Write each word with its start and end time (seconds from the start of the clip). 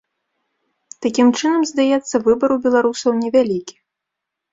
Такім 1.05 1.27
чынам, 1.39 1.61
здаецца, 1.71 2.15
выбар 2.29 2.49
у 2.55 2.57
беларусаў 2.65 3.11
невялікі? 3.21 3.75